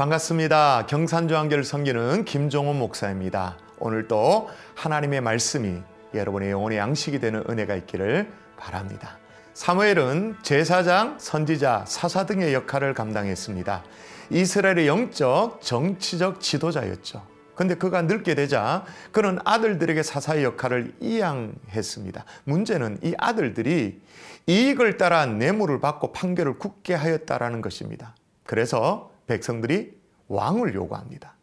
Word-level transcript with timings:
반갑습니다. 0.00 0.86
경산조한결 0.86 1.62
섬기는 1.62 2.24
김종원 2.24 2.78
목사입니다. 2.78 3.58
오늘도 3.78 4.48
하나님의 4.74 5.20
말씀이 5.20 5.82
여러분의 6.14 6.52
영혼의 6.52 6.78
양식이 6.78 7.18
되는 7.18 7.44
은혜가 7.46 7.74
있기를 7.74 8.32
바랍니다. 8.56 9.18
사무엘은 9.52 10.36
제사장, 10.40 11.18
선지자, 11.18 11.84
사사 11.86 12.24
등의 12.24 12.54
역할을 12.54 12.94
감당했습니다. 12.94 13.84
이스라엘의 14.30 14.86
영적, 14.86 15.60
정치적 15.60 16.40
지도자였죠. 16.40 17.22
근데 17.54 17.74
그가 17.74 18.00
늙게 18.00 18.34
되자 18.34 18.86
그는 19.12 19.38
아들들에게 19.44 20.02
사사의 20.02 20.44
역할을 20.44 20.94
이양했습니다. 21.00 22.24
문제는 22.44 23.00
이 23.02 23.12
아들들이 23.18 24.00
이익을 24.46 24.96
따라 24.96 25.26
뇌물을 25.26 25.78
받고 25.80 26.12
판결을 26.12 26.58
굳게 26.58 26.94
하였다라는 26.94 27.60
것입니다. 27.60 28.14
그래서 28.46 29.09
백성들이 29.30 29.92
왕을 30.26 30.74
요구합니다. 30.74 31.34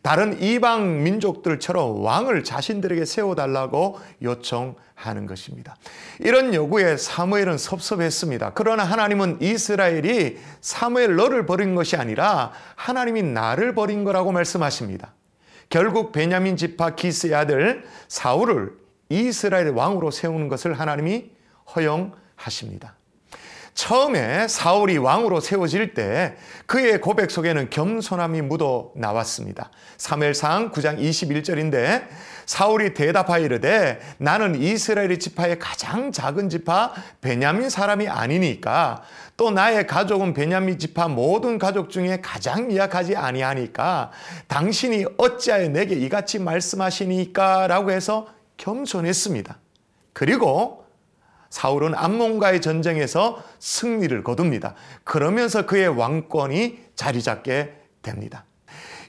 다른 0.00 0.40
이방 0.40 1.02
민족들처럼 1.02 2.02
왕을 2.02 2.44
자신들에게 2.44 3.04
세워달라고 3.04 3.98
요청하는 4.22 5.26
것입니다. 5.26 5.76
이런 6.20 6.54
요구에 6.54 6.96
사무엘은 6.96 7.58
섭섭했습니다. 7.58 8.52
그러나 8.54 8.84
하나님은 8.84 9.38
이스라엘이 9.42 10.38
사무엘 10.60 11.16
너를 11.16 11.46
버린 11.46 11.74
것이 11.74 11.96
아니라 11.96 12.52
하나님이 12.76 13.22
나를 13.22 13.74
버린 13.74 14.04
거라고 14.04 14.32
말씀하십니다. 14.32 15.14
결국 15.68 16.12
베냐민 16.12 16.56
지파 16.56 16.94
기스의 16.94 17.34
아들 17.34 17.84
사울을 18.06 18.78
이스라엘 19.10 19.70
왕으로 19.70 20.10
세우는 20.10 20.48
것을 20.48 20.74
하나님이 20.74 21.30
허용하십니다. 21.74 22.97
처음에 23.78 24.48
사울이 24.48 24.98
왕으로 24.98 25.38
세워질 25.38 25.94
때 25.94 26.34
그의 26.66 27.00
고백 27.00 27.30
속에는 27.30 27.70
겸손함이 27.70 28.42
묻어 28.42 28.90
나왔습니다. 28.96 29.70
3일상 29.98 30.72
9장 30.72 30.98
21절인데 30.98 32.08
사울이 32.44 32.92
대답하 32.94 33.38
이르되 33.38 34.00
나는 34.18 34.60
이스라엘 34.60 35.16
지파의 35.16 35.60
가장 35.60 36.10
작은 36.10 36.48
지파 36.48 36.92
베냐민 37.20 37.70
사람이 37.70 38.08
아니니까 38.08 39.04
또 39.36 39.52
나의 39.52 39.86
가족은 39.86 40.34
베냐민 40.34 40.80
지파 40.80 41.06
모든 41.06 41.56
가족 41.56 41.88
중에 41.88 42.20
가장 42.20 42.66
미약하지 42.66 43.14
아니하니까 43.14 44.10
당신이 44.48 45.06
어찌하여 45.18 45.68
내게 45.68 45.94
이같이 45.94 46.40
말씀하시니까라고 46.40 47.92
해서 47.92 48.26
겸손했습니다. 48.56 49.56
그리고 50.14 50.87
사울은 51.50 51.94
암몬과의 51.94 52.60
전쟁에서 52.60 53.42
승리를 53.58 54.22
거둡니다. 54.22 54.74
그러면서 55.04 55.66
그의 55.66 55.88
왕권이 55.88 56.78
자리 56.94 57.22
잡게 57.22 57.74
됩니다. 58.02 58.44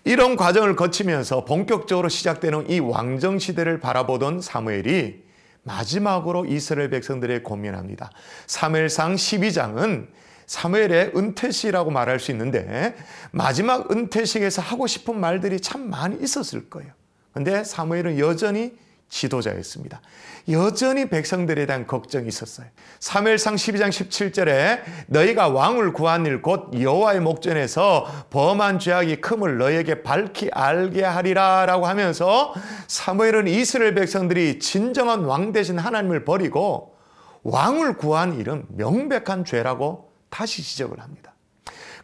이런 0.05 0.35
과정을 0.35 0.75
거치면서 0.75 1.45
본격적으로 1.45 2.09
시작되는 2.09 2.69
이 2.69 2.79
왕정 2.79 3.39
시대를 3.39 3.79
바라보던 3.79 4.41
사무엘이 4.41 5.23
마지막으로 5.63 6.45
이스라엘 6.45 6.89
백성들의 6.89 7.43
고민합니다. 7.43 8.09
사무엘상 8.47 9.15
12장은 9.15 10.07
사무엘의 10.45 11.11
은퇴식이라고 11.15 11.91
말할 11.91 12.19
수 12.19 12.31
있는데 12.31 12.95
마지막 13.31 13.91
은퇴식에서 13.91 14.63
하고 14.63 14.87
싶은 14.87 15.19
말들이 15.19 15.59
참 15.59 15.89
많이 15.89 16.17
있었을 16.23 16.69
거예요. 16.69 16.91
근데 17.33 17.63
사무엘은 17.63 18.17
여전히 18.17 18.73
지도자였습니다. 19.09 20.01
여전히 20.49 21.09
백성들에 21.09 21.65
대한 21.65 21.85
걱정이 21.85 22.27
있었어요. 22.27 22.67
3일상 22.99 23.55
12장 23.55 23.89
17절에 23.89 24.81
너희가 25.07 25.49
왕을 25.49 25.93
구한 25.93 26.25
일 26.25 26.41
곧 26.41 26.71
여호와의 26.79 27.19
목전에서 27.19 28.07
범한 28.29 28.79
죄악이 28.79 29.17
큼을 29.17 29.57
너희에게 29.57 30.03
밝히 30.03 30.49
알게 30.51 31.03
하리라 31.03 31.65
라고 31.65 31.85
하면서 31.85 32.53
사무엘은 32.87 33.47
이스라엘 33.47 33.93
백성들이 33.95 34.59
진정한 34.59 35.25
왕 35.25 35.51
대신 35.51 35.77
하나님을 35.77 36.23
버리고 36.23 36.95
왕을 37.43 37.97
구한 37.97 38.39
일은 38.39 38.65
명백한 38.69 39.45
죄라고 39.45 40.11
다시 40.29 40.61
지적을 40.63 40.99
합니다. 40.99 41.33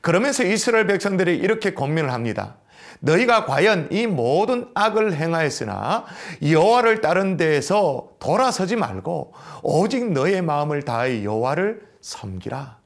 그러면서 0.01 0.43
이스라엘 0.43 0.85
백성들이 0.87 1.35
이렇게 1.37 1.73
고민을 1.73 2.11
합니다. 2.11 2.57
너희가 3.05 3.45
과연 3.45 3.89
이 3.91 4.07
모든 4.07 4.67
악을 4.73 5.13
행하였으나 5.13 6.05
여호와를 6.41 7.01
따른 7.01 7.37
데에서 7.37 8.09
돌아서지 8.19 8.75
말고 8.75 9.33
오직 9.61 10.11
너의 10.11 10.41
마음을 10.41 10.81
다해 10.83 11.23
여호와를 11.23 11.81
섬기라. 12.01 12.79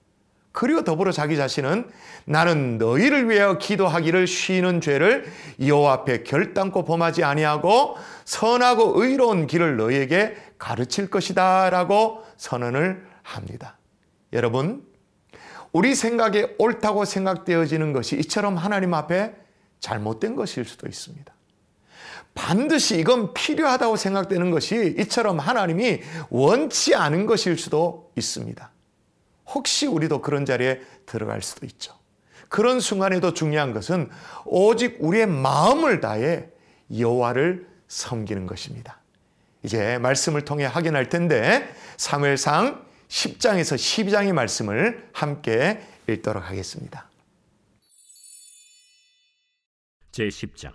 그리고 0.51 0.83
더불어 0.83 1.13
자기 1.13 1.37
자신은 1.37 1.89
나는 2.25 2.77
너희를 2.79 3.29
위하여 3.29 3.57
기도하기를 3.57 4.27
쉬는 4.27 4.81
죄를 4.81 5.25
여호와 5.65 5.93
앞에 5.93 6.23
결단코 6.23 6.83
범하지 6.83 7.23
아니하고 7.23 7.95
선하고 8.25 9.01
의로운 9.01 9.47
길을 9.47 9.77
너희에게 9.77 10.35
가르칠 10.57 11.09
것이다라고 11.09 12.23
선언을 12.35 13.05
합니다. 13.23 13.77
여러분, 14.33 14.83
우리 15.71 15.95
생각에 15.95 16.55
옳다고 16.57 17.05
생각되어지는 17.05 17.93
것이 17.93 18.17
이처럼 18.17 18.57
하나님 18.57 18.93
앞에 18.93 19.33
잘못된 19.79 20.35
것일 20.35 20.65
수도 20.65 20.87
있습니다. 20.87 21.33
반드시 22.33 22.97
이건 22.99 23.33
필요하다고 23.33 23.95
생각되는 23.95 24.51
것이 24.51 24.95
이처럼 24.99 25.39
하나님이 25.39 26.01
원치 26.29 26.95
않은 26.95 27.25
것일 27.25 27.57
수도 27.57 28.11
있습니다. 28.15 28.71
혹시 29.47 29.87
우리도 29.87 30.21
그런 30.21 30.45
자리에 30.45 30.81
들어갈 31.05 31.41
수도 31.41 31.65
있죠. 31.65 31.93
그런 32.47 32.79
순간에도 32.79 33.33
중요한 33.33 33.73
것은 33.73 34.09
오직 34.45 34.97
우리의 34.99 35.27
마음을 35.27 35.99
다해 36.01 36.47
여호와를 36.97 37.67
섬기는 37.87 38.47
것입니다. 38.47 38.99
이제 39.63 39.97
말씀을 39.97 40.45
통해 40.45 40.65
확인할 40.65 41.09
텐데 41.09 41.69
사무엘상 41.97 42.85
10장에서 43.09 43.75
12장의 43.75 44.33
말씀을 44.33 45.09
함께 45.11 45.81
읽도록 46.07 46.47
하겠습니다. 46.49 47.08
제10장. 50.19 50.73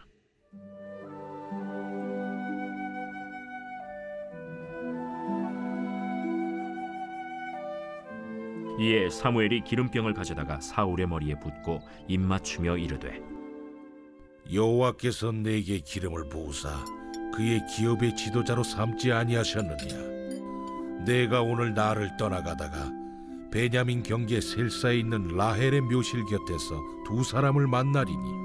이에 8.81 9.09
사무엘이 9.10 9.62
기름병을 9.65 10.15
가져다가 10.15 10.60
사울의 10.60 11.06
머리에 11.06 11.34
붓고 11.38 11.81
입맞추며 12.09 12.78
이르되 12.78 13.22
여호와께서 14.53 15.31
내게 15.31 15.78
기름을 15.78 16.28
부으사 16.28 16.84
그의 17.32 17.61
기업의 17.66 18.16
지도자로 18.16 18.65
삼지 18.65 19.12
아니하셨느냐 19.12 21.05
내가 21.05 21.43
오늘 21.43 21.72
나를 21.72 22.16
떠나가다가 22.16 22.91
베냐민 23.53 24.03
경계 24.03 24.41
셀사에 24.41 24.97
있는 24.99 25.28
라헬의 25.28 25.82
묘실 25.82 26.25
곁에서 26.25 26.82
두 27.06 27.22
사람을 27.22 27.69
만나리니 27.69 28.44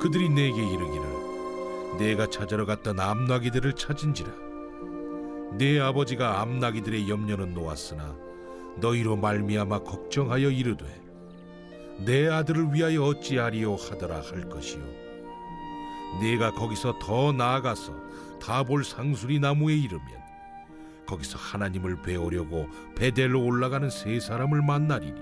그들이 0.00 0.28
내게 0.28 0.62
이르기를 0.62 1.96
내가 1.98 2.26
찾으러 2.28 2.66
갔던 2.66 3.00
암나기들을 3.00 3.72
찾은지라. 3.72 4.30
내 5.56 5.78
아버지가 5.80 6.40
암나기들의 6.42 7.08
염려는 7.08 7.54
놓았으나 7.54 8.14
너희로 8.76 9.16
말미암아 9.16 9.80
걱정하여 9.80 10.50
이르되 10.50 10.84
내 12.04 12.28
아들을 12.28 12.74
위하여 12.74 13.04
어찌하리요 13.04 13.76
하더라 13.76 14.16
할 14.16 14.48
것이요. 14.48 14.82
내가 16.20 16.52
거기서 16.52 16.98
더 16.98 17.32
나아가서 17.32 17.94
다볼 18.40 18.84
상수리 18.84 19.38
나무에 19.38 19.74
이르면 19.74 20.06
거기서 21.06 21.38
하나님을 21.38 22.02
배우려고 22.02 22.68
베델로 22.96 23.42
올라가는 23.42 23.88
세 23.88 24.20
사람을 24.20 24.60
만나리니 24.62 25.20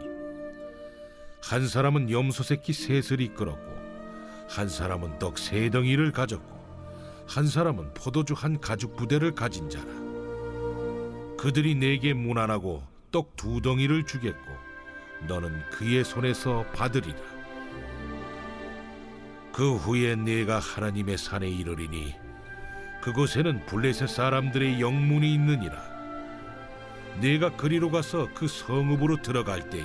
한 1.42 1.68
사람은 1.68 2.10
염소 2.10 2.42
새끼 2.42 2.72
셋을 2.72 3.20
이끌었고 3.20 3.73
한 4.48 4.68
사람은 4.68 5.18
떡 5.18 5.38
세 5.38 5.70
덩이를 5.70 6.12
가졌고 6.12 6.54
한 7.26 7.46
사람은 7.46 7.94
포도주 7.94 8.34
한 8.36 8.60
가죽 8.60 8.96
부대를 8.96 9.34
가진 9.34 9.70
자라. 9.70 9.86
그들이 11.38 11.74
내게 11.74 12.12
무난하고 12.14 12.82
떡 13.10 13.36
두 13.36 13.60
덩이를 13.60 14.04
주겠고 14.04 14.52
너는 15.26 15.70
그의 15.70 16.04
손에서 16.04 16.64
받으리라. 16.74 17.18
그 19.52 19.76
후에 19.76 20.16
내가 20.16 20.58
하나님의 20.58 21.16
산에 21.16 21.48
이르리니 21.48 22.14
그곳에는 23.02 23.66
블레셋 23.66 24.08
사람들의 24.08 24.80
영문이 24.80 25.32
있느니라. 25.34 25.76
내가 27.20 27.54
그리로 27.56 27.90
가서 27.90 28.28
그 28.34 28.48
성읍으로 28.48 29.22
들어갈 29.22 29.70
때에 29.70 29.84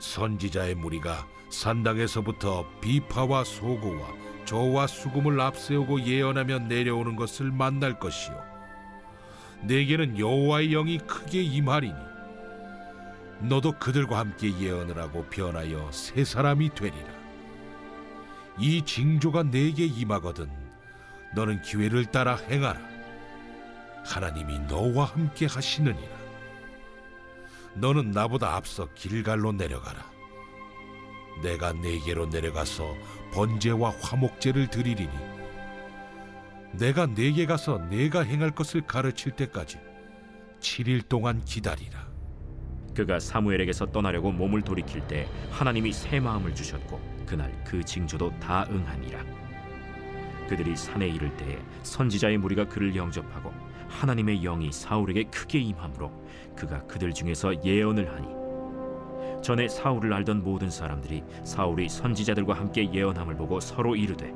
선지자의 0.00 0.74
무리가 0.74 1.26
산당에서부터 1.50 2.66
비파와 2.80 3.44
소고와 3.44 4.08
저와 4.44 4.86
수금을 4.86 5.40
앞세우고 5.40 6.02
예언하며 6.02 6.60
내려오는 6.60 7.14
것을 7.14 7.52
만날 7.52 7.98
것이요. 7.98 8.42
내게는 9.62 10.18
여호와의 10.18 10.70
영이 10.70 10.98
크게 10.98 11.42
임하리니 11.42 12.10
너도 13.40 13.72
그들과 13.78 14.18
함께 14.18 14.58
예언을 14.58 14.98
하고 14.98 15.24
변하여 15.26 15.90
새 15.92 16.24
사람이 16.24 16.74
되리라. 16.74 17.20
이 18.58 18.82
징조가 18.82 19.44
내게 19.44 19.86
임하거든 19.86 20.50
너는 21.34 21.62
기회를 21.62 22.06
따라 22.06 22.36
행하라. 22.36 22.80
하나님이 24.04 24.58
너와 24.60 25.04
함께 25.04 25.46
하시느니라 25.46 26.20
너는 27.74 28.10
나보다 28.10 28.54
앞서 28.56 28.88
길갈로 28.94 29.52
내려가라. 29.52 30.10
내가 31.42 31.72
내게로 31.72 32.26
내려가서 32.26 32.94
번제와 33.32 33.94
화목제를 34.00 34.68
드리리니 34.68 35.12
내가 36.72 37.06
내게 37.06 37.46
가서 37.46 37.78
내가 37.88 38.22
행할 38.22 38.50
것을 38.50 38.82
가르칠 38.82 39.32
때까지 39.32 39.78
7일 40.60 41.08
동안 41.08 41.44
기다리라. 41.44 42.08
그가 42.94 43.18
사무엘에게서 43.18 43.86
떠나려고 43.92 44.32
몸을 44.32 44.62
돌이킬 44.62 45.06
때 45.06 45.28
하나님이 45.50 45.92
새 45.92 46.20
마음을 46.20 46.54
주셨고 46.54 47.00
그날 47.26 47.52
그 47.64 47.82
징조도 47.82 48.38
다 48.40 48.66
응하니라. 48.68 49.24
그들이 50.48 50.76
산에 50.76 51.08
이를 51.08 51.34
때에 51.36 51.58
선지자의 51.84 52.38
무리가 52.38 52.66
그를 52.68 52.94
영접하고 52.94 53.52
하나님의 53.90 54.40
영이 54.42 54.72
사울에게 54.72 55.24
크게 55.24 55.58
임함으로 55.58 56.10
그가 56.56 56.86
그들 56.86 57.12
중에서 57.12 57.62
예언을 57.64 58.10
하니 58.12 58.40
전에 59.42 59.68
사울을 59.68 60.12
알던 60.12 60.42
모든 60.42 60.70
사람들이 60.70 61.24
사울이 61.44 61.88
선지자들과 61.88 62.54
함께 62.54 62.92
예언함을 62.92 63.36
보고 63.36 63.58
서로 63.58 63.96
이르되 63.96 64.32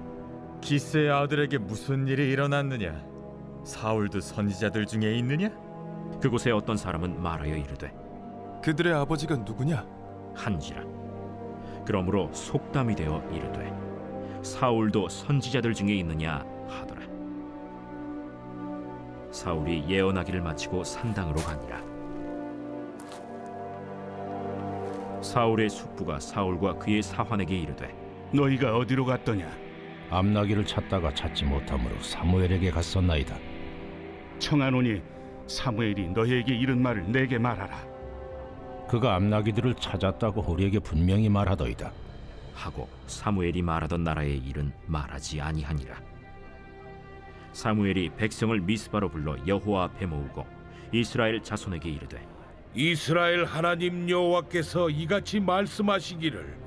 기스의 0.61 1.11
아들에게 1.11 1.59
무슨 1.59 2.09
일이 2.09 2.31
일어났느냐? 2.31 3.05
사울도 3.65 4.21
선지자들 4.21 4.87
중에 4.87 5.15
있느냐? 5.19 5.51
그곳에 6.21 6.51
어떤 6.51 6.77
사람은 6.77 7.23
말하여 7.23 7.55
이르되 7.55 7.93
그들의 8.63 8.95
아버지가 8.95 9.37
누구냐? 9.37 9.87
한지라 10.35 10.83
그러므로 11.85 12.33
속담이 12.33 12.95
되어 12.97 13.23
이르되 13.31 13.73
사울도 14.43 15.09
선지자들 15.09 15.75
중에 15.75 15.95
있느냐 15.97 16.45
하더라 16.69 17.04
사울이 19.35 19.85
예언하기를 19.89 20.41
마치고 20.43 20.85
산당으로 20.85 21.41
가니라 21.41 21.83
사울의 25.21 25.69
숙부가 25.69 26.21
사울과 26.21 26.75
그의 26.79 27.03
사환에게 27.03 27.59
이르되 27.59 27.93
너희가 28.33 28.77
어디로 28.77 29.05
갔더냐? 29.05 29.51
암나기를 30.11 30.65
찾다가 30.65 31.13
찾지 31.15 31.47
못하므로 31.47 32.01
사무엘에게 32.01 32.71
갔었나이다. 32.71 33.37
청하노니 34.39 35.03
사무엘이 35.49 36.11
너희에게 36.11 36.55
이른 36.55 36.81
말을 36.81 37.11
내게 37.11 37.37
말하라. 37.39 37.77
그가 38.89 39.17
암나기들을 39.17 39.75
찾았다고 39.75 40.43
우리에게 40.43 40.79
분명히 40.79 41.29
말하더이다. 41.29 41.91
하고 42.55 42.89
사무엘이 43.09 43.63
말하던 43.63 44.05
나라의 44.05 44.39
일은 44.39 44.73
말하지 44.87 45.41
아니하니라 45.41 46.14
사무엘이 47.55 48.11
백성을 48.17 48.61
미스바로 48.61 49.09
불러 49.09 49.37
여호와 49.47 49.85
앞에 49.85 50.07
모으고 50.07 50.45
이스라엘 50.93 51.41
자손에게 51.41 51.89
이르되 51.89 52.21
이스라엘 52.75 53.45
하나님 53.45 54.11
여호와께서 54.11 54.91
이같이 54.91 55.39
말씀하시기를 55.39 56.59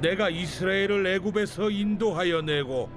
내가 0.00 0.30
이스라엘을 0.30 1.06
애굽에서 1.06 1.68
인도하여 1.68 2.40
내고 2.40 2.90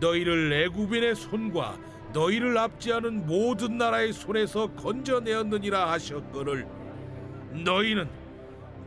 너희를 0.00 0.52
애굽인의 0.52 1.14
손과 1.14 1.78
너희를 2.12 2.58
압제하는 2.58 3.24
모든 3.26 3.78
나라의 3.78 4.12
손에서 4.12 4.66
건져내었느니라 4.74 5.92
하셨거늘. 5.92 6.66
너희는 7.64 8.08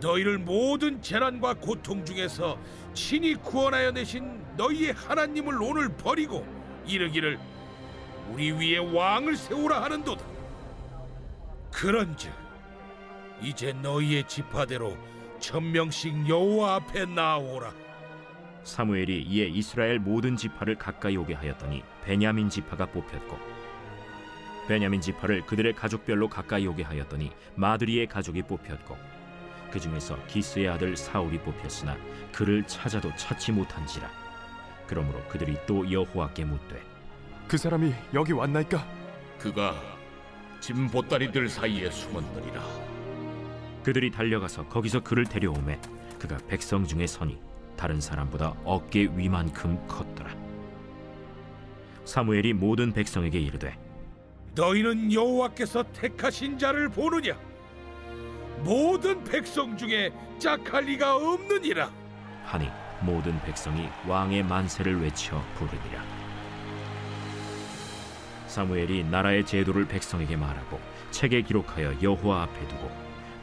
너희를 0.02 0.40
모든 0.40 1.02
재난과 1.02 1.54
고통 1.54 2.04
중에서 2.04 2.58
친히 2.94 3.36
구원하여 3.36 3.92
내신 3.92 4.44
너희의 4.58 4.92
하나님을 4.92 5.62
오늘 5.62 5.88
버리고 5.88 6.46
이르기를 6.86 7.40
우리 8.32 8.52
위에 8.52 8.78
왕을 8.78 9.36
세우라 9.36 9.84
하는도다. 9.84 10.24
그런즉 11.72 12.32
이제 13.42 13.74
너희의 13.74 14.28
지파대로 14.28 14.98
천명씩 15.40 16.30
여호와 16.30 16.76
앞에 16.76 17.06
나오라. 17.06 17.74
사무엘이 18.64 19.24
이에 19.24 19.48
이스라엘 19.48 20.00
모든 20.00 20.38
지파를 20.38 20.76
가까이 20.76 21.18
오게 21.18 21.34
하였더니 21.34 21.84
베냐민 22.04 22.50
지파가 22.50 22.86
뽑혔고 22.86 23.38
베냐민 24.68 25.02
지파를 25.02 25.46
그들의 25.46 25.74
가족별로 25.74 26.30
가까이 26.30 26.66
오게 26.66 26.84
하였더니 26.84 27.32
마드리의 27.56 28.08
가족이 28.08 28.44
뽑혔고 28.44 28.98
그 29.70 29.80
중에서 29.80 30.18
기스의 30.28 30.70
아들 30.70 30.96
사울이 30.96 31.40
뽑혔으나 31.40 31.98
그를 32.32 32.66
찾아도 32.66 33.14
찾지 33.18 33.52
못한지라 33.52 34.10
그러므로 34.88 35.20
그들이 35.30 35.58
또 35.66 35.90
여호와께 35.90 36.46
묻되 36.46 36.82
그 37.48 37.58
사람이 37.58 37.94
여기 38.14 38.32
왔나이까? 38.32 38.86
그가 39.40 39.76
짐 40.60 40.88
보따리들 40.90 41.50
사이에 41.50 41.92
숨었느니라. 41.92 42.62
그들이 43.84 44.10
달려가서 44.12 44.68
거기서 44.70 45.02
그를 45.02 45.26
데려오매 45.26 45.80
그가 46.18 46.38
백성 46.48 46.86
중에 46.86 47.06
서니 47.06 47.38
다른 47.76 48.00
사람보다 48.00 48.56
어깨 48.64 49.10
위만큼 49.14 49.86
컸더라 49.88 50.34
사무엘이 52.06 52.54
모든 52.54 52.94
백성에게 52.94 53.40
이르되 53.40 53.78
너희는 54.56 55.12
여호와께서 55.12 55.84
택하신 55.92 56.58
자를 56.58 56.88
보느냐 56.88 57.38
모든 58.64 59.22
백성 59.26 59.76
중에 59.76 60.14
짝할 60.40 60.86
리가 60.86 61.18
없느니라 61.18 61.92
하니 62.46 62.70
모든 63.04 63.40
백성이 63.42 63.90
왕의 64.08 64.44
만세를 64.44 65.02
외쳐 65.02 65.42
부르니라 65.56 66.04
사무엘이 68.48 69.04
나라의 69.06 69.46
제도를 69.46 69.88
백성에게 69.88 70.38
말하고 70.38 70.80
책에 71.12 71.42
기록하여 71.42 72.02
여호와 72.02 72.44
앞에 72.44 72.68
두고 72.68 72.92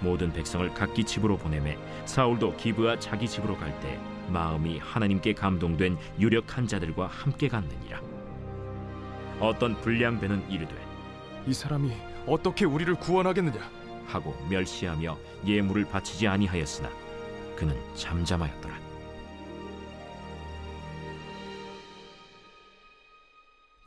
모든 0.01 0.33
백성을 0.33 0.69
각기 0.73 1.05
집으로 1.05 1.37
보내매 1.37 1.77
사울도 2.07 2.57
기브와 2.57 2.99
자기 2.99 3.29
집으로 3.29 3.57
갈 3.57 3.79
때 3.81 4.01
마음이 4.29 4.79
하나님께 4.79 5.35
감동된 5.35 5.99
유력한 6.19 6.67
자들과 6.67 7.09
함께 7.09 7.49
갔느니라 7.49 8.01
어떤 9.41 9.79
불량배는 9.81 10.51
이르되 10.51 10.75
이 11.47 11.53
사람이 11.53 11.93
어떻게 12.27 12.65
우리를 12.65 12.95
구원하겠느냐? 12.95 13.59
하고 14.07 14.37
멸시하며 14.49 15.17
예물을 15.47 15.87
바치지 15.87 16.29
아니하였으나 16.29 16.91
그는 17.57 17.77
잠잠하였더라. 17.95 18.90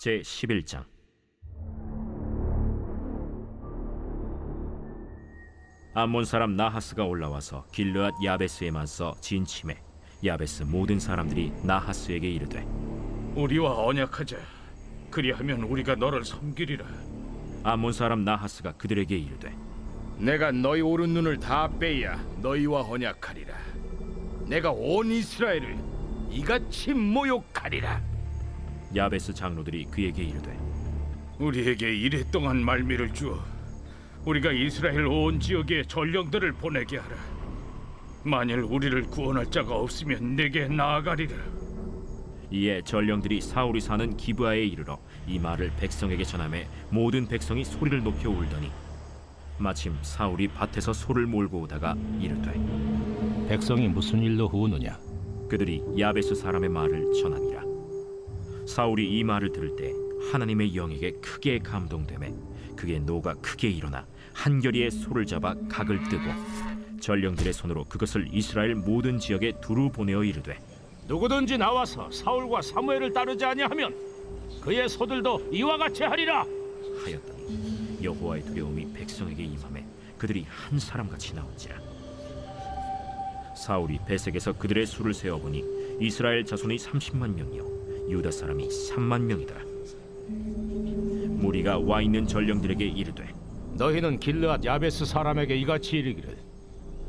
제 0.03 0.19
11장 0.19 0.83
암몬 5.93 6.25
사람 6.25 6.57
나하스가 6.57 7.05
올라와서 7.05 7.65
길르앗 7.71 8.13
야베스에 8.21 8.71
맞서 8.71 9.15
진침해 9.21 9.77
야베스 10.25 10.63
모든 10.63 10.99
사람들이 10.99 11.53
나하스에게 11.63 12.29
이르되 12.29 12.67
우리와 13.35 13.77
언약하자. 13.85 14.35
그리하면 15.09 15.61
우리가 15.63 15.95
너를 15.95 16.25
섬기리라. 16.25 16.85
암몬 17.63 17.93
사람 17.93 18.25
나하스가 18.25 18.73
그들에게 18.73 19.15
이르되 19.15 19.55
내가 20.17 20.51
너희 20.51 20.81
오른 20.81 21.11
눈을 21.13 21.39
다 21.39 21.71
빼야 21.79 22.21
너희와 22.41 22.89
언약하리라. 22.89 23.55
내가 24.47 24.69
온 24.69 25.09
이스라엘을 25.13 25.77
이같이 26.29 26.93
모욕하리라. 26.93 28.12
야베스 28.95 29.33
장로들이 29.33 29.85
그에게 29.85 30.23
이르되 30.23 30.57
우리에게 31.39 31.93
이랫동안 31.95 32.63
말미를 32.63 33.13
주어 33.13 33.39
우리가 34.25 34.51
이스라엘 34.51 35.05
온 35.07 35.39
지역에 35.39 35.83
전령들을 35.83 36.53
보내게 36.53 36.97
하라. 36.97 37.15
만일 38.23 38.59
우리를 38.59 39.01
구원할 39.07 39.51
자가 39.51 39.75
없으면 39.75 40.37
내게 40.37 40.67
나아가리라. 40.67 41.35
이에 42.51 42.81
전령들이 42.83 43.41
사울이 43.41 43.81
사는 43.81 44.15
기브아에 44.15 44.63
이르러 44.63 44.99
이 45.27 45.39
말을 45.39 45.71
백성에게 45.77 46.23
전하매 46.23 46.67
모든 46.89 47.27
백성이 47.27 47.65
소리를 47.65 48.03
높여 48.03 48.29
울더니 48.29 48.71
마침 49.57 49.97
사울이 50.03 50.47
밭에서 50.49 50.93
소를 50.93 51.25
몰고 51.25 51.61
오다가 51.61 51.95
이르되 52.19 53.47
백성이 53.49 53.87
무슨 53.87 54.21
일로 54.21 54.47
후우느냐? 54.47 54.97
그들이 55.49 55.83
야베스 55.99 56.35
사람의 56.35 56.69
말을 56.69 57.11
전하니라 57.21 57.52
사울이 58.65 59.17
이 59.17 59.23
말을 59.23 59.51
들을 59.51 59.75
때 59.75 59.91
하나님의 60.31 60.75
영에게 60.75 61.11
크게 61.13 61.59
감동되매 61.59 62.33
그의 62.75 62.99
노가 63.01 63.35
크게 63.35 63.69
일어나 63.69 64.05
한결이의 64.33 64.91
소를 64.91 65.25
잡아 65.25 65.55
각을 65.69 66.03
뜨고 66.09 66.23
전령들의 66.99 67.53
손으로 67.53 67.83
그것을 67.85 68.27
이스라엘 68.31 68.75
모든 68.75 69.19
지역에 69.19 69.53
두루 69.61 69.89
보내어 69.91 70.23
이르되 70.23 70.57
누구든지 71.07 71.57
나와서 71.57 72.09
사울과 72.09 72.61
사무엘을 72.61 73.11
따르지 73.11 73.43
아니하면 73.43 73.93
그의 74.61 74.87
소들도 74.87 75.49
이와 75.51 75.77
같이 75.77 76.03
하리라. 76.03 76.45
하였더니 77.03 77.99
여호와의 78.01 78.43
두려움이 78.45 78.93
백성에게 78.93 79.43
임함에 79.43 79.85
그들이 80.17 80.45
한 80.47 80.79
사람같이 80.79 81.33
나온지라 81.33 81.75
사울이 83.57 83.99
베색에서 84.07 84.53
그들의 84.53 84.85
수를 84.85 85.13
세어 85.13 85.37
보니 85.37 85.63
이스라엘 85.99 86.45
자손이 86.45 86.77
30만 86.77 87.33
명이요 87.33 87.82
유다 88.09 88.31
사람이 88.31 88.67
3만 88.67 89.21
명이다. 89.21 89.55
무리가 91.41 91.79
와 91.79 92.01
있는 92.01 92.25
전령들에게 92.25 92.85
이르되 92.85 93.27
너희는 93.75 94.19
길르앗 94.19 94.63
야베스 94.63 95.05
사람에게 95.05 95.55
이같이 95.57 95.97
이르기를 95.97 96.37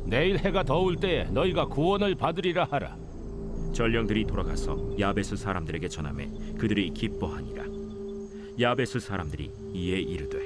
내일 0.07 0.39
해가 0.39 0.65
더울 0.65 0.97
때에 0.97 1.25
너희가 1.25 1.67
구원을 1.67 2.15
받으리라 2.15 2.65
하라. 2.71 2.97
전령들이 3.73 4.25
돌아가서 4.27 4.99
야베스 4.99 5.37
사람들에게 5.37 5.89
전하매 5.89 6.29
그들이 6.59 6.91
기뻐하니라. 6.91 7.65
야베스 8.61 9.01
사람들이 9.01 9.51
이에 9.73 9.99
이르되 10.01 10.39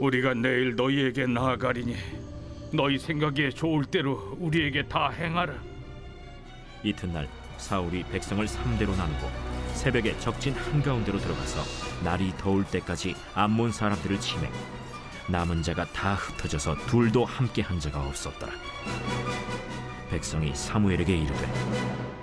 우리가 0.00 0.34
내일 0.34 0.76
너희에게 0.76 1.26
나아가리니 1.26 1.94
너희 2.72 2.98
생각에 2.98 3.50
좋을 3.50 3.84
대로 3.84 4.36
우리에게 4.38 4.86
다 4.86 5.08
행하라. 5.10 5.54
이튿날 6.84 7.28
사울이 7.56 8.04
백성을 8.04 8.46
삼대로 8.46 8.94
나누고 8.94 9.57
새벽에 9.78 10.18
적진 10.18 10.54
한가운데로 10.54 11.18
들어가서 11.20 11.62
날이 12.02 12.32
더울 12.36 12.64
때까지 12.64 13.14
암몬 13.34 13.70
사람들을 13.70 14.18
치매. 14.18 14.50
남은 15.28 15.62
자가 15.62 15.84
다 15.92 16.14
흩어져서 16.14 16.74
둘도 16.86 17.24
함께 17.24 17.62
한 17.62 17.78
자가 17.78 18.04
없었더라. 18.04 18.52
백성이 20.10 20.52
사무엘에게 20.52 21.16
이르되 21.16 21.46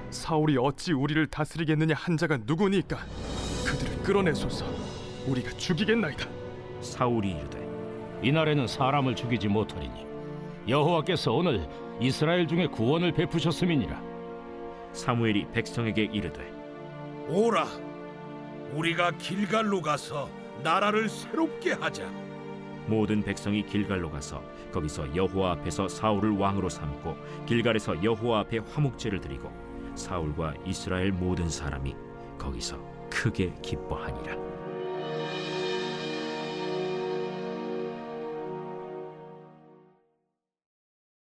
사울이 0.10 0.58
어찌 0.58 0.92
우리를 0.92 1.26
다스리겠느냐 1.28 1.96
한 1.96 2.18
자가 2.18 2.40
누구니까? 2.46 2.98
그들을 3.66 4.04
끌어내소서. 4.04 4.66
우리가 5.26 5.52
죽이겠나이다. 5.52 6.28
사울이 6.82 7.32
이르되 7.32 7.66
이날에는 8.22 8.68
사람을 8.68 9.16
죽이지 9.16 9.48
못하리니 9.48 10.06
여호와께서 10.68 11.32
오늘 11.32 11.70
이스라엘 12.02 12.50
중에 12.50 12.68
구원을 12.68 13.14
베푸셨음이니라. 13.14 14.02
사무엘이 14.92 15.48
백성에게 15.54 16.10
이르되 16.12 16.55
오라 17.28 17.66
우리가 18.74 19.12
길갈로 19.18 19.82
가서 19.82 20.30
나라를 20.64 21.10
새롭게 21.10 21.74
하자. 21.74 22.08
모든 22.88 23.24
백성이 23.24 23.66
길갈로 23.66 24.12
가서 24.12 24.44
거기서 24.72 25.16
여호와 25.16 25.54
앞에서 25.54 25.88
사울을 25.88 26.38
왕으로 26.38 26.70
삼고 26.70 27.16
길갈에서 27.48 28.04
여호와 28.04 28.42
앞에 28.42 28.60
화목제를 28.60 29.22
드리고 29.22 29.52
사울과 29.96 30.54
이스라엘 30.66 31.12
모든 31.12 31.50
사람이 31.50 31.96
거기서 32.38 32.78
크게 33.10 33.56
기뻐하니라. 33.62 34.36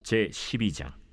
제 0.02 0.28
12장 0.28 1.03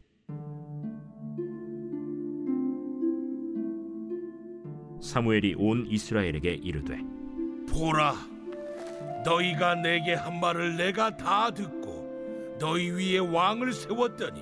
사무엘이 5.12 5.56
온 5.58 5.86
이스라엘에게 5.90 6.54
이르되 6.54 6.98
보라 7.70 8.16
너희가 9.26 9.76
내게 9.76 10.14
한 10.14 10.40
말을 10.40 10.78
내가 10.78 11.18
다 11.18 11.52
듣고 11.52 12.56
너희 12.58 12.90
위에 12.92 13.18
왕을 13.18 13.74
세웠더니 13.74 14.42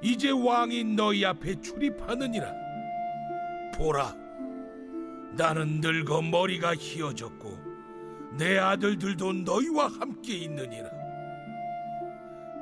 이제 0.00 0.30
왕이 0.30 0.84
너희 0.84 1.26
앞에 1.26 1.60
출입하느니라. 1.60 2.50
보라 3.76 4.16
나는 5.36 5.82
늙어 5.82 6.22
머리가 6.22 6.74
희어졌고 6.74 7.58
내 8.38 8.56
아들들도 8.56 9.32
너희와 9.44 9.88
함께 9.88 10.38
있느니라. 10.38 10.88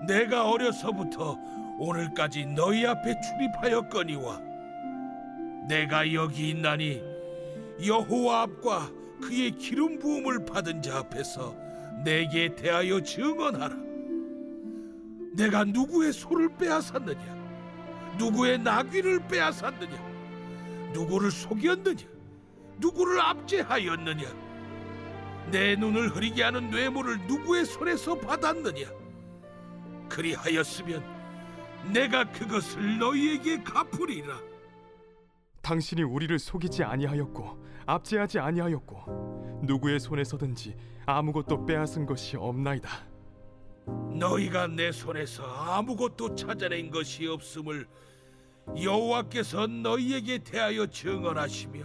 내가 0.05 0.51
어려서부터 0.51 1.39
오늘까지 1.79 2.47
너희 2.47 2.85
앞에 2.85 3.15
출입하였거니와 3.21 4.48
내가 5.69 6.13
여기 6.15 6.49
있나니 6.51 7.03
여호와 7.85 8.43
앞과 8.43 8.91
그의 9.21 9.51
기름 9.53 9.99
부음을 9.99 10.47
받은 10.47 10.81
자 10.81 10.99
앞에서 10.99 11.55
내게 12.05 12.55
대하여 12.55 13.03
증언하라. 13.03 13.77
내가 15.35 15.65
누구의 15.65 16.13
소를 16.13 16.49
빼앗았느냐? 16.57 18.17
누구의 18.19 18.59
나귀를 18.61 19.29
빼앗았느냐? 19.29 20.91
누구를 20.95 21.31
속였느냐? 21.31 22.07
누구를 22.79 23.21
압제하였느냐? 23.21 24.49
내 25.51 25.77
눈을 25.77 26.09
흐리게 26.09 26.43
하는 26.43 26.71
뇌물을 26.71 27.27
누구의 27.27 27.67
손에서 27.67 28.15
받았느냐? 28.17 28.87
그리하였으면 30.09 31.05
내가 31.93 32.25
그것을 32.25 32.99
너희에게 32.99 33.63
갚으리라. 33.63 34.49
당신이 35.69 36.03
우리를 36.03 36.39
속이지 36.39 36.83
아니하였고 36.83 37.63
압제하지 37.85 38.39
아니하였고 38.39 39.61
누구의 39.65 40.01
손에서든지 40.01 40.75
아무것도 41.05 41.67
빼앗은 41.67 42.07
것이 42.07 42.39
없나이다. 42.39 42.89
너희가 44.19 44.67
내 44.69 44.91
손에서 44.91 45.45
아무것도 45.45 46.37
찾아낸 46.37 46.91
것이 46.91 47.27
없음을 47.27 47.87
여호와께서 48.83 49.67
너희에게 49.67 50.39
대하여 50.39 50.87
증언하시며 50.87 51.85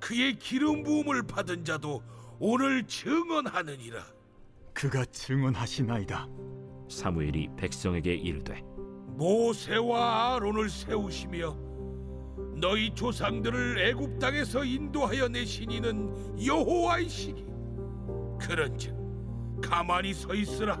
그의 0.00 0.38
기름 0.38 0.82
부음을 0.82 1.24
받은 1.24 1.66
자도 1.66 2.02
오늘 2.38 2.86
증언하느니라. 2.86 4.02
그가 4.72 5.04
증언하시나이다. 5.04 6.26
사무엘이 6.88 7.50
백성에게 7.54 8.14
이르되 8.14 8.62
모세와 9.08 10.36
아론을 10.36 10.70
세우시며 10.70 11.67
너희 12.60 12.94
조상들을 12.94 13.78
애굽 13.78 14.18
땅에서 14.18 14.64
인도하여 14.64 15.28
내신 15.28 15.70
이는 15.70 16.12
여호와이시니 16.44 17.46
그런즉 18.40 19.60
가만히 19.60 20.14
서 20.14 20.34
있으라. 20.34 20.80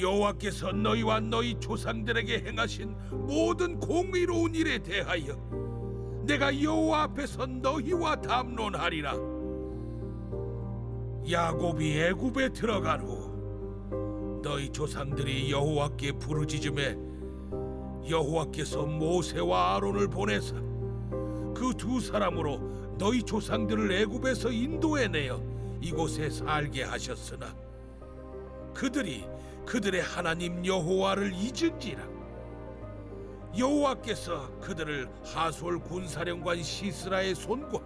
여호와께서 0.00 0.72
너희와 0.72 1.20
너희 1.20 1.58
조상들에게 1.60 2.44
행하신 2.46 2.96
모든 3.10 3.78
공의로운 3.78 4.54
일에 4.54 4.78
대하여 4.78 5.36
내가 6.24 6.62
여호와 6.62 7.02
앞에서 7.02 7.46
너희와 7.46 8.20
담론하리라. 8.22 9.14
야곱이 11.30 12.00
애굽에 12.00 12.48
들어간 12.50 13.00
후 13.00 14.40
너희 14.42 14.70
조상들이 14.70 15.50
여호와께 15.52 16.12
부르짖음에 16.12 17.11
여호와께서 18.08 18.84
모세와 18.86 19.76
아론을 19.76 20.08
보내사 20.08 20.54
그 21.54 21.72
두 21.76 22.00
사람으로 22.00 22.58
너희 22.98 23.22
조상들을 23.22 23.92
애굽에서 23.92 24.50
인도해 24.50 25.08
내어 25.08 25.40
이곳에 25.80 26.28
살게 26.28 26.82
하셨으나 26.84 27.54
그들이 28.74 29.26
그들의 29.66 30.02
하나님 30.02 30.64
여호와를 30.66 31.32
잊은지라. 31.34 32.02
여호와께서 33.56 34.58
그들을 34.60 35.08
하솔 35.24 35.78
군사령관 35.80 36.62
시스라의 36.62 37.34
손과 37.34 37.78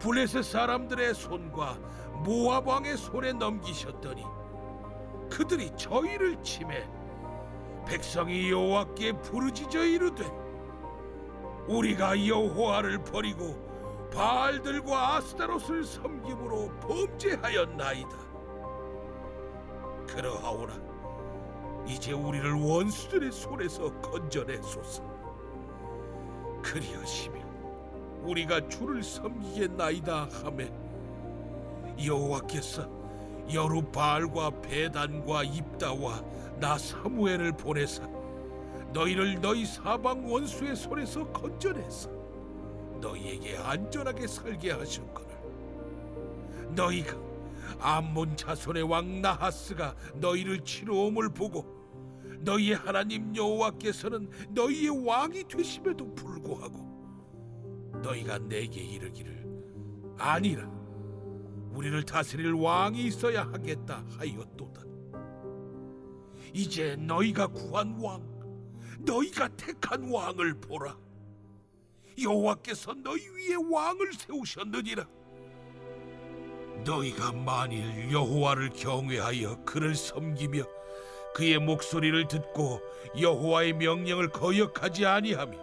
블레셋 0.00 0.44
사람들의 0.44 1.14
손과 1.14 1.78
모압 2.24 2.66
왕의 2.66 2.96
손에 2.96 3.32
넘기셨더니 3.32 4.22
그들이 5.30 5.70
저희를 5.76 6.42
침해 6.42 6.86
백성이 7.86 8.50
여호와께 8.50 9.12
부르짖어 9.20 9.84
이르되 9.84 10.24
우리가 11.68 12.26
여호와를 12.26 13.04
버리고 13.04 13.64
바알들과 14.12 15.16
아스타롯을 15.16 15.84
섬김으로 15.84 16.78
범죄하였나이다. 16.80 18.16
그러하오나 20.06 20.80
이제 21.86 22.12
우리를 22.12 22.52
원수들의 22.52 23.32
손에서 23.32 23.90
건져내소서. 24.00 25.02
그리하시면 26.62 27.42
우리가 28.22 28.68
주를 28.68 29.02
섬기겠나이다 29.02 30.28
하매 30.42 30.72
여호와께서 32.04 32.88
여루바알과 33.52 34.60
베단과 34.62 35.44
입다와 35.44 36.22
나 36.60 36.78
사무엘을 36.78 37.52
보내사. 37.52 38.08
너희를 38.92 39.40
너희 39.40 39.66
사방 39.66 40.30
원수의 40.30 40.76
손에서 40.76 41.26
건져내서 41.32 42.10
너희에게 43.00 43.56
안전하게 43.58 44.26
살게 44.26 44.70
하셨거늘. 44.70 45.34
너희가 46.74 47.16
암몬 47.80 48.36
자손의 48.36 48.84
왕 48.84 49.20
나하스가 49.20 49.94
너희를 50.14 50.60
치러옴을 50.60 51.28
보고 51.30 51.64
너희의 52.40 52.76
하나님 52.76 53.34
여호와께서는 53.34 54.28
너희의 54.50 55.06
왕이 55.06 55.44
되심에도 55.48 56.14
불구하고 56.14 56.94
너희가 58.02 58.38
내게 58.38 58.80
이르기를 58.80 59.44
아니라 60.18 60.68
우리를 61.74 62.04
다스릴 62.04 62.52
왕이 62.52 63.04
있어야 63.06 63.42
하겠다 63.42 64.04
하였도다. 64.18 64.82
이제 66.52 66.94
너희가 66.96 67.48
구한 67.48 67.98
왕, 68.00 68.22
너희가 69.00 69.48
택한 69.56 70.08
왕을 70.10 70.60
보라. 70.60 70.96
여호와께서 72.22 72.94
너희 72.94 73.20
위에 73.28 73.56
왕을 73.70 74.12
세우셨느니라. 74.12 75.04
너희가 76.84 77.32
만일 77.32 78.12
여호와를 78.12 78.70
경외하여 78.70 79.64
그를 79.64 79.96
섬기며 79.96 80.62
그의 81.34 81.58
목소리를 81.58 82.28
듣고 82.28 82.80
여호와의 83.20 83.72
명령을 83.72 84.28
거역하지 84.30 85.06
아니하며 85.06 85.58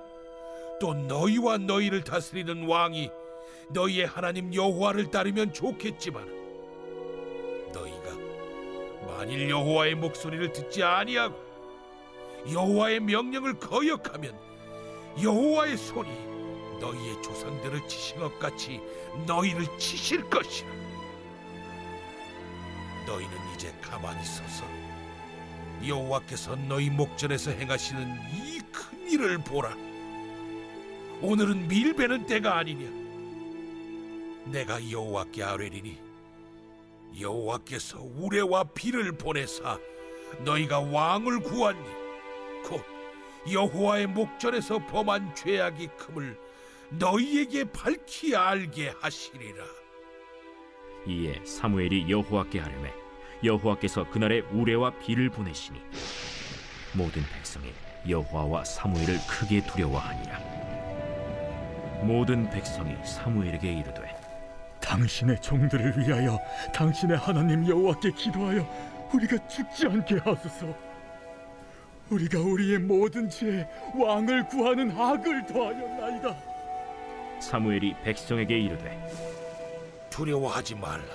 또 0.81 0.93
너희와 0.93 1.59
너희를 1.59 2.03
다스리는 2.03 2.67
왕이 2.67 3.09
너희의 3.73 4.05
하나님 4.05 4.53
여호와를 4.53 5.11
따르면 5.11 5.53
좋겠지만 5.53 6.23
너희가 7.73 8.15
만일 9.07 9.49
여호와의 9.49 9.95
목소리를 9.95 10.51
듣지 10.51 10.83
아니하고 10.83 11.35
여호와의 12.51 12.99
명령을 13.01 13.59
거역하면 13.59 14.37
여호와의 15.21 15.77
손이 15.77 16.09
너희의 16.79 17.21
조상들을 17.21 17.87
치신 17.87 18.17
것 18.19 18.39
같이 18.39 18.81
너희를 19.27 19.65
치실 19.77 20.27
것이라. 20.29 20.69
너희는 23.05 23.31
이제 23.53 23.71
가만히 23.81 24.23
서서 24.23 24.63
여호와께서 25.85 26.55
너희 26.67 26.89
목전에서 26.89 27.51
행하시는 27.51 28.19
이 28.33 28.61
큰 28.71 29.09
일을 29.11 29.37
보라. 29.39 29.75
오늘은 31.21 31.67
밀베는 31.67 32.25
때가 32.25 32.57
아니냐 32.57 33.00
내가 34.45 34.89
여호와께 34.89 35.43
아뢰리니 35.43 35.99
여호와께서 37.19 38.01
우레와 38.01 38.63
비를 38.73 39.11
보내사 39.11 39.77
너희가 40.43 40.79
왕을 40.79 41.41
구하니 41.41 41.79
곧 42.63 42.83
여호와의 43.51 44.07
목전에서 44.07 44.85
범한 44.87 45.35
죄악이 45.35 45.87
큼을 45.97 46.39
너희에게 46.91 47.65
밝히 47.71 48.35
알게 48.35 48.93
하시리라. 48.99 49.63
이에 51.07 51.43
사무엘이 51.45 52.09
여호와께 52.09 52.61
아뢰매 52.61 52.93
여호와께서 53.43 54.09
그날에 54.09 54.41
우레와 54.51 54.99
비를 54.99 55.29
보내시니 55.29 55.79
모든 56.93 57.23
백성이 57.33 57.73
여호와와 58.07 58.63
사무엘을 58.63 59.17
크게 59.27 59.65
두려워하니라 59.65 60.39
모든 62.03 62.49
백성이 62.49 62.95
사무엘에게 63.05 63.73
이르되 63.73 64.20
당신의 64.81 65.41
종들을 65.41 65.99
위하여 65.99 66.39
당신의 66.73 67.17
하나님 67.17 67.67
여호와께 67.67 68.11
기도하여 68.11 69.09
우리가 69.13 69.47
죽지 69.47 69.87
않게 69.87 70.19
하소서. 70.23 70.73
우리가 72.09 72.39
우리의 72.39 72.79
모든 72.79 73.29
죄 73.29 73.67
왕을 73.95 74.47
구하는 74.47 74.91
악을 74.91 75.45
더하였나이다. 75.45 76.35
사무엘이 77.39 77.95
백성에게 78.03 78.59
이르되 78.59 79.09
두려워하지 80.09 80.75
말라. 80.75 81.05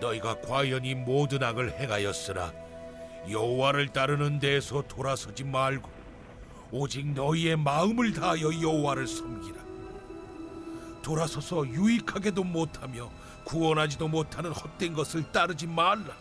너희가 0.00 0.40
과연히 0.40 0.94
모든 0.94 1.42
악을 1.42 1.78
행하였으나 1.78 2.52
여호와를 3.30 3.88
따르는 3.88 4.40
데에서 4.40 4.82
돌아서지 4.82 5.44
말고 5.44 5.88
오직 6.72 7.06
너희의 7.12 7.56
마음을 7.56 8.12
다하여 8.12 8.60
여호와를 8.60 9.06
섬기라. 9.06 9.73
돌아서서 11.04 11.66
유익하게도 11.68 12.42
못하며 12.42 13.10
구원하지도 13.44 14.08
못하는 14.08 14.50
헛된 14.50 14.94
것을 14.94 15.30
따르지 15.30 15.66
말라. 15.66 16.16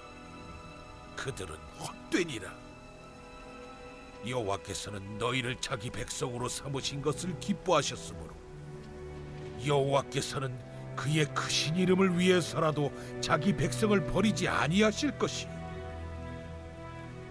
그들은 1.15 1.55
헛되니라. 1.79 2.53
여호와께서는 4.27 5.17
너희를 5.17 5.59
자기 5.61 5.89
백성으로 5.89 6.49
삼으신 6.49 7.01
것을 7.01 7.39
기뻐하셨으므로 7.39 8.33
여호와께서는 9.65 10.57
그의 10.95 11.25
크신 11.33 11.75
이름을 11.75 12.19
위해서라도 12.19 12.91
자기 13.19 13.55
백성을 13.55 13.99
버리지 14.07 14.47
아니하실 14.47 15.17
것이요 15.17 15.51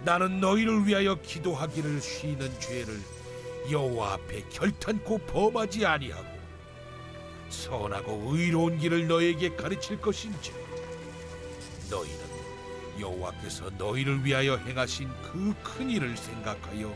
나는 0.05 0.41
너희를 0.41 0.87
위하여 0.87 1.15
기도하기를 1.15 2.01
쉬는 2.01 2.61
죄를 2.61 3.01
여호와 3.71 4.15
앞에 4.15 4.43
결탄코 4.51 5.19
범하지 5.19 5.87
아니하고 5.87 6.41
선하고 7.53 8.35
의로운 8.35 8.79
길을 8.79 9.07
너에게 9.07 9.51
가르칠 9.55 10.01
것인지 10.01 10.53
너희는 11.91 12.21
여호와께서 12.99 13.71
너희를 13.79 14.25
위하여 14.25 14.57
행하신 14.57 15.09
그 15.23 15.55
큰 15.62 15.91
일을 15.91 16.17
생각하여 16.17 16.95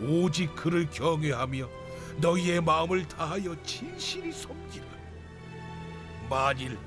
오직 0.00 0.54
그를 0.54 0.88
경외하며 0.90 1.68
너희의 2.18 2.60
마음을 2.62 3.06
다하여 3.08 3.54
진실히 3.62 4.32
섬기라. 4.32 4.84
만일 6.28 6.78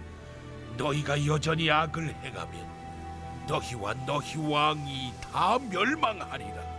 너희가 0.78 1.26
여전히 1.26 1.70
악을 1.70 2.08
행하면 2.24 2.68
너희와 3.48 3.94
너희 4.06 4.38
왕이 4.38 5.14
다 5.22 5.58
멸망하리라 5.60 6.79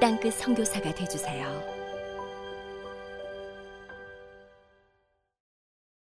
땅끝 0.00 0.34
성교사가 0.34 0.94
되주세요. 0.94 1.75